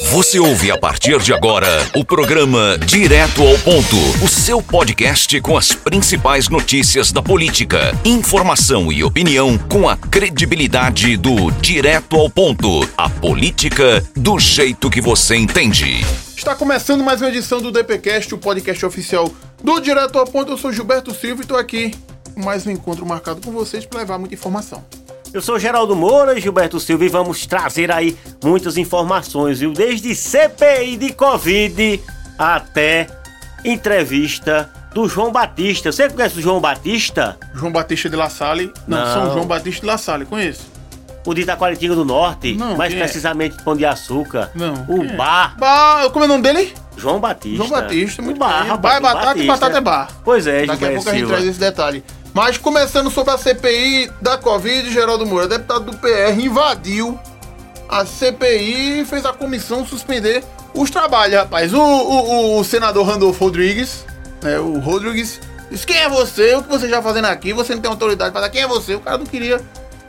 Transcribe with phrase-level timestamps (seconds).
[0.00, 5.56] Você ouve a partir de agora o programa Direto ao Ponto, o seu podcast com
[5.56, 12.88] as principais notícias da política, informação e opinião com a credibilidade do Direto ao Ponto,
[12.96, 16.00] a política do jeito que você entende.
[16.36, 19.30] Está começando mais uma edição do DPcast, o podcast oficial
[19.62, 20.52] do Direto ao Ponto.
[20.52, 21.94] Eu sou Gilberto Silva e estou aqui
[22.34, 24.82] mais um encontro marcado com vocês para levar muita informação.
[25.32, 29.72] Eu sou Geraldo Moura e Gilberto Silva e vamos trazer aí muitas informações, viu?
[29.72, 32.00] Desde CPI de Covid
[32.38, 33.06] até
[33.64, 35.90] entrevista do João Batista.
[35.90, 37.38] Você conhece o João Batista?
[37.54, 38.70] João Batista de La Salle.
[38.86, 39.06] Não, Não.
[39.06, 40.70] São João Batista de La Salle, conheço.
[41.24, 43.04] O de Itaquaritinga do Norte, Não, mais quem é?
[43.04, 44.50] precisamente Pão de Açúcar.
[44.54, 44.74] Não.
[44.88, 45.16] O quem é?
[45.16, 46.74] Bar Bar, como é o nome dele?
[46.96, 47.56] João Batista.
[47.56, 48.76] João Batista, muito o bar, bem.
[48.76, 49.52] Bar é batata e Batista.
[49.52, 50.08] batata é bar.
[50.24, 51.34] Pois é, Daqui a pouco a gente Silva.
[51.34, 52.04] traz esse detalhe.
[52.34, 57.18] Mas começando sobre a CPI da Covid, Geraldo Moura, deputado do PR, invadiu
[57.88, 60.42] a CPI e fez a comissão suspender
[60.74, 61.74] os trabalhos, rapaz.
[61.74, 64.06] O, o- o senador Randolfo Rodrigues,
[64.42, 66.54] né, o Rodrigues, disse: Quem é você?
[66.54, 67.52] O que você já fazendo aqui?
[67.52, 68.48] Você não tem autoridade para dar.
[68.50, 68.94] Quem é você?
[68.94, 69.60] O cara não queria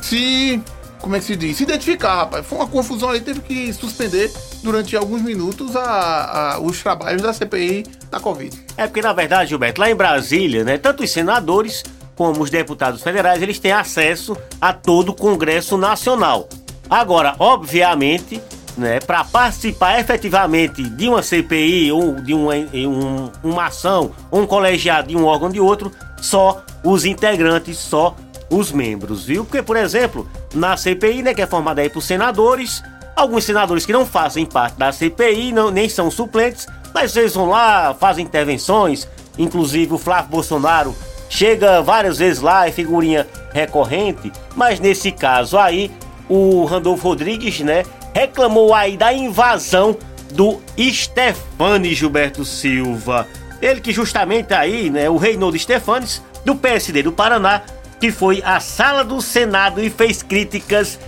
[0.02, 0.62] se.
[1.02, 1.58] Como é que se diz?
[1.58, 2.46] Se identificar, rapaz.
[2.46, 4.32] Foi uma confusão ali, teve que suspender
[4.64, 8.58] durante alguns minutos a- a- os trabalhos da CPI da Covid.
[8.78, 11.84] É porque, na verdade, Gilberto, lá em Brasília, né, tanto os senadores
[12.16, 16.48] como os deputados federais, eles têm acesso a todo o Congresso Nacional.
[16.90, 18.42] Agora, obviamente,
[18.78, 25.08] né, para participar efetivamente de uma CPI ou de uma, um- uma ação, um colegiado
[25.10, 28.16] de um órgão de outro, só os integrantes, só
[28.50, 29.44] os membros, viu?
[29.46, 32.84] Porque, por exemplo, na CPI, né, que é formada aí por senadores,
[33.16, 37.50] alguns senadores que não fazem parte da CPI, não, nem são suplentes, mas eles vão
[37.50, 40.96] lá, fazem intervenções, inclusive o Flávio Bolsonaro
[41.34, 45.92] chega várias vezes lá, é figurinha recorrente, mas nesse caso aí,
[46.30, 49.98] o Randolfo Rodrigues, né, reclamou aí da invasão
[50.32, 53.28] do Stefani Gilberto Silva.
[53.60, 57.64] Ele que justamente aí, né, o Reinaldo Stefanes, do PSD do Paraná,
[58.00, 61.00] que foi à sala do Senado e fez críticas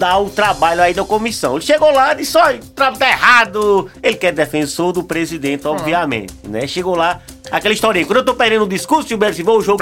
[0.00, 1.56] ao trabalho aí da comissão.
[1.56, 3.90] Ele chegou lá e disse, olha, o trabalho tá errado.
[4.02, 6.66] Ele que é defensor do presidente, obviamente, né?
[6.66, 7.20] Chegou lá,
[7.50, 8.04] aquela historinha.
[8.06, 9.78] Quando eu tô perdendo o discurso, Gilberto Silva, o jogo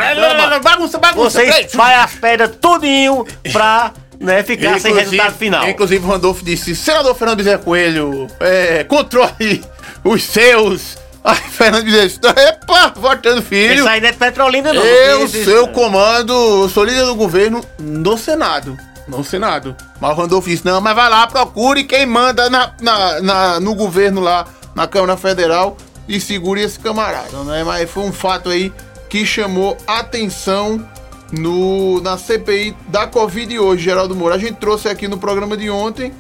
[0.63, 1.31] Bagunça, bagunça.
[1.31, 1.65] você peraí.
[1.65, 5.69] espalha as pedras tudinho pra né, ficar sem resultado final.
[5.69, 9.65] Inclusive, o Randolfo disse: Senador Fernando Bezerra Coelho, é, controle
[10.03, 10.97] os seus.
[11.23, 13.75] Aí, Fernando Bezerra disse: Epa, votando filho.
[13.75, 14.83] Isso aí não é Petrolina, não.
[14.83, 18.77] Eu, seu comando, eu sou líder do governo no Senado.
[19.07, 19.77] No Senado.
[20.05, 23.75] Mas o Randolfo disse: não, mas vai lá, procure quem manda na, na- na- no
[23.75, 24.45] governo lá,
[24.75, 27.65] na Câmara Federal, e segure esse camarada, né?
[27.65, 28.71] Mas foi um fato aí
[29.09, 30.87] que chamou atenção
[31.33, 34.35] no, na CPI da Covid hoje, Geraldo Moura.
[34.35, 36.13] A gente trouxe aqui no programa de ontem,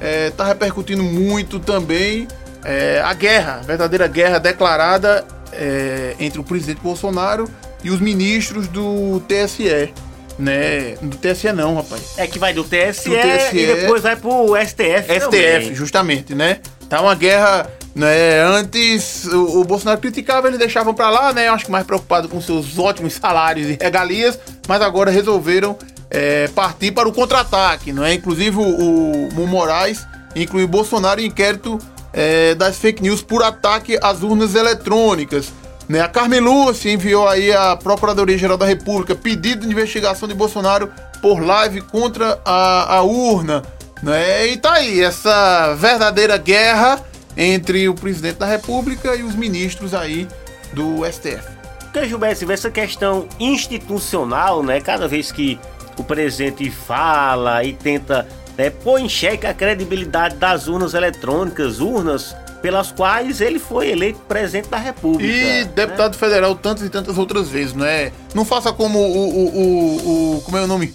[0.00, 2.26] é, tá repercutindo muito também
[2.64, 7.48] é, a guerra, a verdadeira guerra declarada é, entre o presidente Bolsonaro
[7.84, 9.94] e os ministros do TSE.
[10.38, 10.94] Né?
[11.02, 12.14] Do TSE não, rapaz.
[12.16, 13.58] É que vai do TSE, Do TSE.
[13.58, 15.12] e depois vai pro STF.
[15.14, 15.74] STF, também.
[15.74, 16.60] justamente, né?
[16.88, 18.40] Tá uma guerra, né?
[18.42, 21.48] Antes o, o Bolsonaro criticava, eles deixavam pra lá, né?
[21.48, 24.38] Eu acho que mais preocupado com seus ótimos salários e regalias,
[24.68, 25.76] mas agora resolveram
[26.10, 28.14] é, partir para o contra-ataque, não é?
[28.14, 30.06] Inclusive o, o, o Moraes
[30.36, 31.78] incluiu Bolsonaro em inquérito
[32.12, 35.52] é, das fake news por ataque às urnas eletrônicas.
[35.88, 36.00] Né?
[36.00, 41.40] A Carmen Lúcia enviou aí à Procuradoria-Geral da República pedido de investigação de Bolsonaro por
[41.40, 43.62] live contra a, a urna.
[44.02, 44.48] Né?
[44.48, 47.02] E tá aí, essa verdadeira guerra
[47.36, 50.28] entre o presidente da República e os ministros aí
[50.72, 51.58] do STF.
[51.80, 54.80] Porque, Gilberto, essa questão institucional, né?
[54.80, 55.58] Cada vez que
[55.96, 62.36] o presidente fala e tenta né, pôr em xeque a credibilidade das urnas eletrônicas, urnas
[62.62, 65.24] pelas quais ele foi eleito presidente da República.
[65.32, 65.70] E né?
[65.74, 68.10] deputado federal tantas e tantas outras vezes, não é?
[68.34, 70.92] Não faça como o, o, o, o- como é o nome?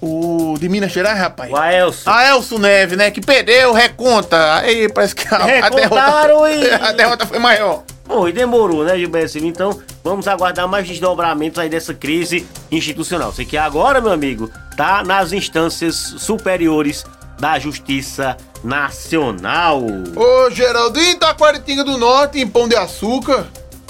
[0.00, 1.50] O de Minas Gerais, rapaz.
[1.52, 2.08] O Aelson.
[2.08, 3.10] A Elcio Neves, né?
[3.10, 4.54] Que perdeu, reconta.
[4.58, 7.82] Aí parece que a, a derrota, e- a derrota foi maior.
[8.06, 9.46] Bom, e demorou, né, Gilberto Silva?
[9.48, 13.32] Então, vamos aguardar mais desdobramentos aí dessa crise institucional.
[13.34, 17.04] Sei que agora, meu amigo, tá nas instâncias superiores
[17.38, 19.82] da Justiça Nacional.
[20.16, 23.46] Ô, Geraldo, em Itaquaritinga do Norte, em Pão de Açúcar,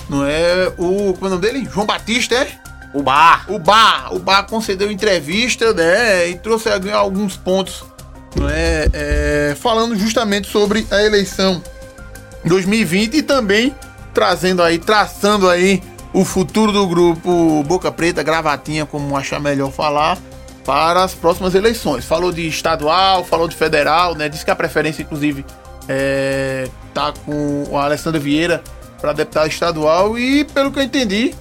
[0.09, 1.15] não é o.
[1.15, 1.69] Como é o nome dele?
[1.73, 2.49] João Batista, é?
[2.95, 3.45] O bar.
[3.49, 6.29] O Bar, o Bar concedeu entrevista, né?
[6.29, 7.85] E trouxe alguns pontos,
[8.35, 8.89] não é?
[8.93, 11.63] É, falando justamente sobre a eleição
[12.45, 13.75] 2020 e também
[14.15, 20.19] trazendo aí, traçando aí o futuro do grupo Boca Preta, Gravatinha, como achar melhor falar,
[20.69, 22.05] para as próximas eleições.
[22.05, 24.29] Falou de estadual, falou de federal, né?
[24.29, 25.43] Disse que a preferência, inclusive,
[25.89, 28.63] é, tá com a Alessandra Vieira
[29.01, 31.35] para deputada estadual e, pelo que eu entendi,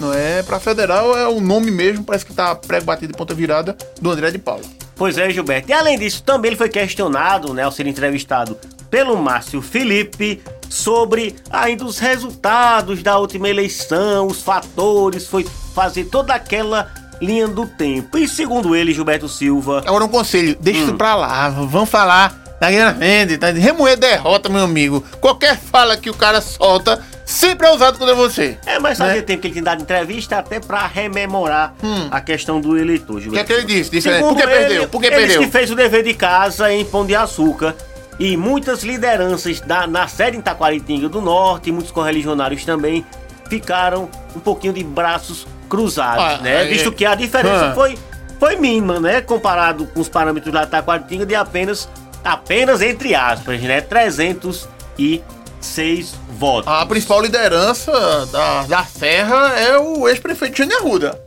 [0.00, 3.32] não é para federal, é o nome mesmo, parece que tá prego batido de ponta
[3.34, 4.64] virada do André de Paula.
[4.96, 5.70] Pois é, Gilberto.
[5.70, 8.58] E além disso, também ele foi questionado, né, ao ser entrevistado
[8.90, 16.34] pelo Márcio Felipe sobre ainda os resultados da última eleição, os fatores, foi fazer toda
[16.34, 16.90] aquela
[17.20, 18.18] linha do tempo.
[18.18, 19.82] E segundo ele, Gilberto Silva.
[19.86, 20.84] Agora um conselho, deixa hum.
[20.84, 23.50] isso pra lá, vamos falar da Guerra Vende, tá?
[23.50, 25.04] Remoer derrota, meu amigo.
[25.20, 28.56] Qualquer fala que o cara solta sempre é usado contra você.
[28.64, 29.22] É, mas fazia né?
[29.22, 32.06] tempo que ele tinha dado entrevista até pra rememorar hum.
[32.08, 33.16] a questão do eleitor.
[33.16, 33.90] O que é que ele disse?
[33.90, 34.88] disse Por que ele, perdeu?
[34.88, 35.36] Por que ele perdeu?
[35.38, 37.74] Ele que fez o dever de casa em Pão de Açúcar.
[38.16, 43.04] E muitas lideranças da, na sede em Taquaritinga do Norte, muitos correligionários também,
[43.48, 46.64] ficaram um pouquinho de braços cruzados, ah, né?
[46.66, 47.74] Visto que a diferença ah.
[47.74, 47.98] foi,
[48.38, 49.22] foi mínima, né?
[49.22, 51.88] Comparado com os parâmetros da Taquaritinga de apenas,
[52.22, 53.80] apenas entre aspas, né?
[53.80, 55.22] 300 e
[55.62, 56.70] seis votos.
[56.70, 57.90] A principal liderança
[58.26, 61.18] da, da Serra é o ex-prefeito Jânio Arruda.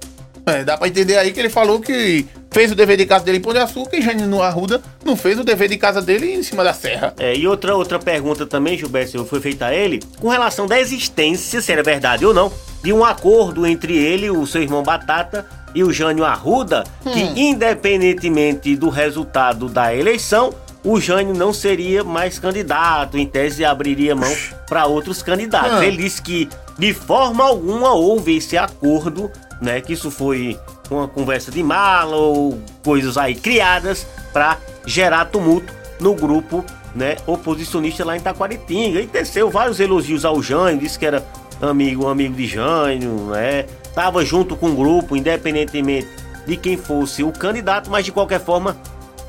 [0.46, 3.40] É, dá pra entender aí que ele falou que fez o dever de casa dele
[3.40, 6.42] em Pão de Açúcar e Jânio Arruda não fez o dever de casa dele em
[6.42, 7.14] cima da serra.
[7.20, 11.60] É, e outra, outra pergunta também, Gilberto, foi feita a ele, com relação da existência,
[11.60, 12.50] se era verdade ou não,
[12.82, 17.12] de um acordo entre ele, o seu irmão Batata e o Jânio Arruda, hum.
[17.12, 24.16] que independentemente do resultado da eleição, o Jânio não seria mais candidato, em tese abriria
[24.16, 24.34] mão
[24.66, 25.80] para outros candidatos.
[25.80, 25.86] Ah.
[25.86, 26.48] Ele disse que
[26.80, 29.30] de forma alguma houve esse acordo,
[29.62, 29.82] né?
[29.82, 30.58] Que isso foi
[30.90, 38.06] uma conversa de mala ou coisas aí criadas para gerar tumulto no grupo, né, oposicionista
[38.06, 39.02] lá em Taquaritinga.
[39.02, 41.26] E teceu vários elogios ao Jânio, disse que era
[41.62, 43.66] amigo, amigo de Jânio, né?
[43.94, 46.08] Tava junto com o grupo, independentemente
[46.46, 48.78] de quem fosse o candidato, mas de qualquer forma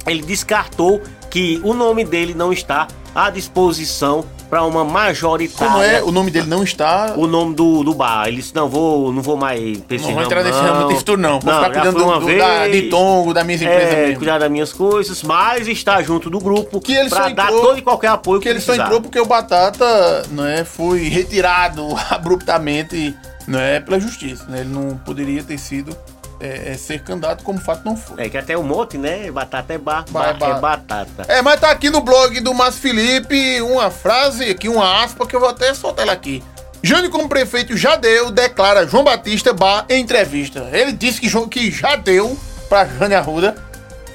[0.06, 1.00] ele descartou
[1.30, 5.72] que o nome dele não está à disposição para uma majoritária.
[5.72, 6.02] Como é?
[6.02, 7.14] O nome dele não está.
[7.16, 8.28] O nome do, do bar.
[8.28, 11.20] Ele disse: não vou, não vou mais pra Não vou entrar nesse ramo de futuro,
[11.20, 11.40] não.
[11.40, 14.18] Vou não, ficar cuidando do, do, da, de tongo, da minha empresa é, mesmo.
[14.18, 17.82] cuidar das minhas coisas, mas está junto do grupo que ele pra dar todo e
[17.82, 18.76] qualquer apoio que, que ele precisar.
[18.76, 23.14] só entrou porque o Batata não é, foi retirado abruptamente
[23.46, 24.44] não é, pela justiça.
[24.48, 24.60] Né?
[24.60, 25.96] Ele não poderia ter sido
[26.40, 28.24] é, é, ser candidato, como fato não foi.
[28.24, 29.30] É que até o mote, né?
[29.30, 31.24] Batata é bar, bar, bar, é batata.
[31.28, 35.34] É, mas tá aqui no blog do Márcio Felipe uma frase, aqui uma aspa, que
[35.34, 36.42] eu vou até soltar ela aqui.
[36.82, 40.68] Jânio, como prefeito, já deu, declara João Batista Bar em entrevista.
[40.72, 42.38] Ele disse que, João, que já deu
[42.68, 43.56] pra Jânio Arruda.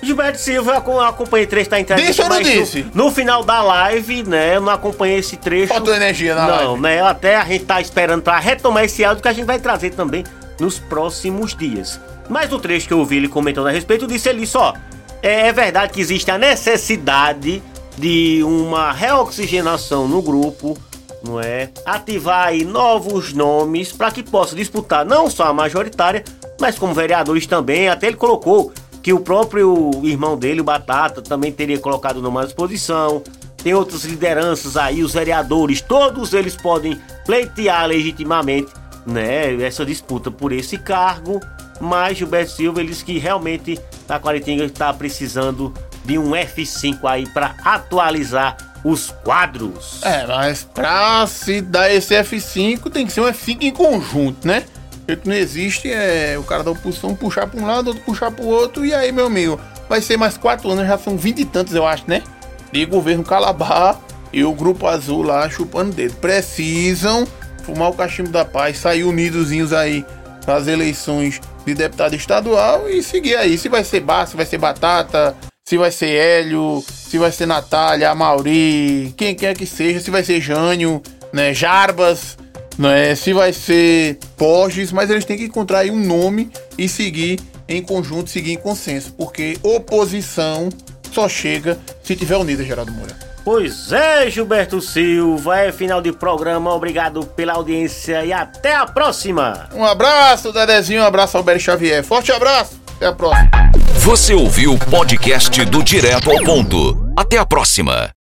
[0.02, 2.12] Gilberto Silva, eu acompanhei trecho da entrevista.
[2.12, 2.84] Disse ou não disse?
[2.94, 5.74] No, no, final da live, né, eu não acompanhei esse trecho.
[5.74, 6.66] Faltou energia na não, live.
[6.66, 9.60] Não, né, até a gente tá esperando pra retomar esse áudio que a gente vai
[9.60, 10.24] trazer também
[10.62, 12.00] nos próximos dias.
[12.30, 14.74] Mas no trecho que eu ouvi ele comentando a respeito, disse ele só:
[15.22, 17.62] é, é verdade que existe a necessidade
[17.98, 20.78] de uma reoxigenação no grupo,
[21.24, 21.70] não é?
[21.86, 26.24] Ativar aí novos nomes para que possa disputar não só a majoritária,
[26.60, 27.90] mas como vereadores também.
[27.90, 28.72] Até ele colocou
[29.04, 33.22] que o próprio irmão dele, o Batata, também teria colocado numa disposição.
[33.64, 38.72] Tem outras lideranças aí, os vereadores, todos eles podem pleitear legitimamente,
[39.06, 41.40] né, essa disputa por esse cargo
[41.82, 45.74] mas Gilberto Silva ele disse que realmente Taquaritinga está precisando
[46.06, 50.02] de um F5 aí para atualizar os quadros.
[50.04, 54.64] É, mas para se dar esse F5 tem que ser um F5 em conjunto, né?
[55.04, 58.32] O que não existe é o cara da oposição puxar para um lado, outro puxar
[58.32, 59.60] para o outro, e aí, meu amigo,
[59.90, 62.24] vai ser mais quatro anos, já são vinte e tantos, eu acho, né?
[62.72, 64.00] De governo Calabar
[64.32, 66.16] e o Grupo Azul lá chupando dedo.
[66.16, 67.28] Precisam
[67.62, 70.06] fumar o cachimbo da paz, sair unidozinhos aí
[70.48, 73.58] as eleições de deputado estadual e seguir aí.
[73.58, 77.46] Se vai ser Bar, se vai ser Batata, se vai ser Hélio, se vai ser
[77.46, 81.02] Natália, Mauri, quem quer que seja, se vai ser Jânio,
[81.32, 82.38] né, Jarbas,
[82.78, 87.40] né, se vai ser Porges, mas eles têm que encontrar aí um nome e seguir
[87.70, 90.70] em conjunto, seguir em consenso, porque oposição
[91.12, 93.32] só chega se tiver unida, Geraldo Moura.
[93.44, 96.74] Pois é, Gilberto Silva, é final de programa.
[96.74, 99.68] Obrigado pela audiência e até a próxima.
[99.74, 102.04] Um abraço, Dedezinho, um abraço ao Beri Xavier.
[102.04, 103.50] Forte abraço, até a próxima.
[103.96, 107.12] Você ouviu o podcast do Direto ao Ponto.
[107.18, 108.21] Até a próxima.